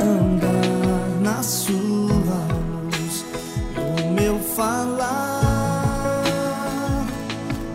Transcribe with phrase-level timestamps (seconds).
[0.00, 2.46] Andar na sua
[2.80, 3.24] luz,
[3.76, 5.44] no meu falar,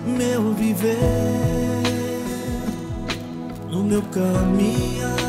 [0.08, 0.98] meu viver,
[3.70, 5.29] no meu caminhar.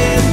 [0.00, 0.29] living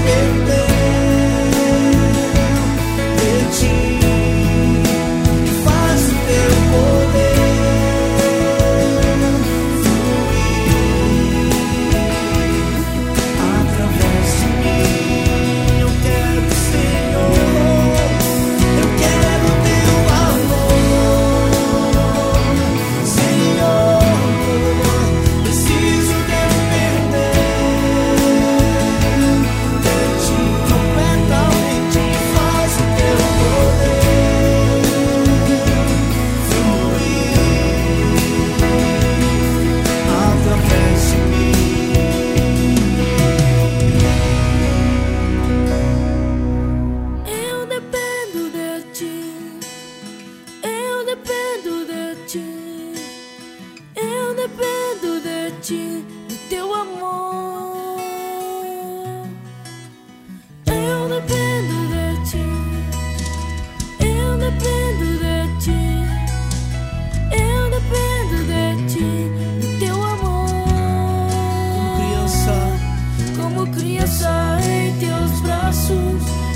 [75.67, 76.46] passos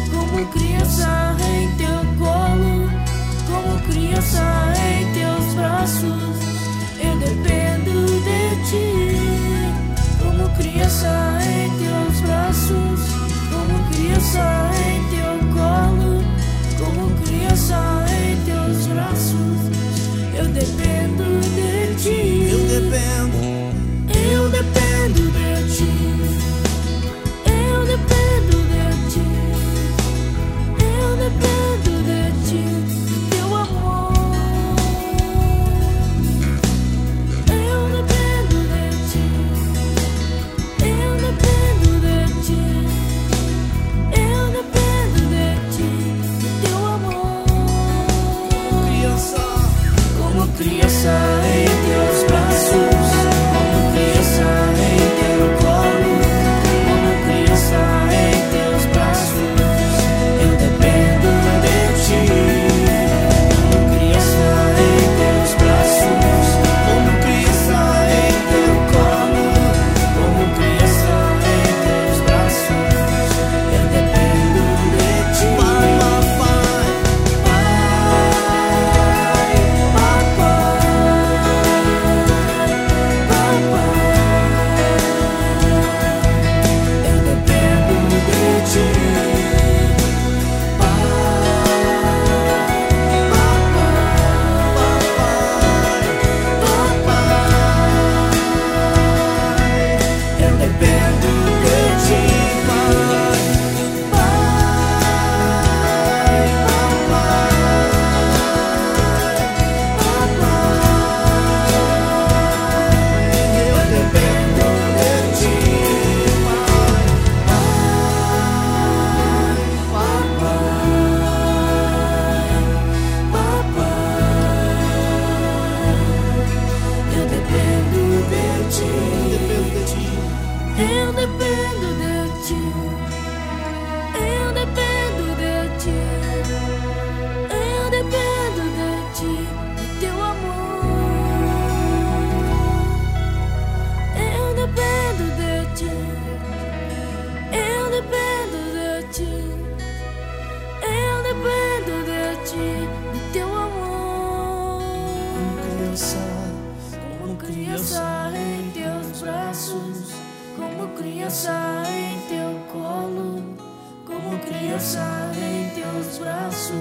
[164.81, 166.73] criança em teus braços,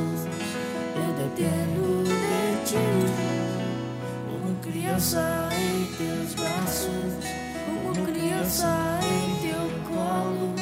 [0.96, 2.76] eu dependo de ti.
[4.26, 7.12] Como criança em teus braços,
[7.66, 10.54] como criança em teu colo,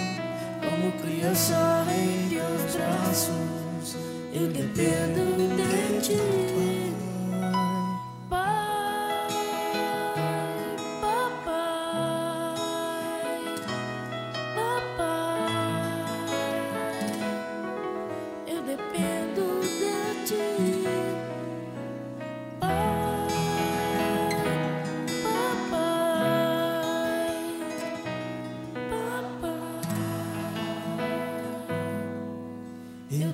[0.65, 3.97] como criança em teus braços,
[4.33, 6.58] eu dependo de ti.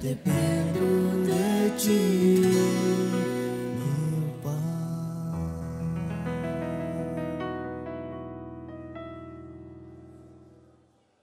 [0.05, 2.44] Dependo de ti.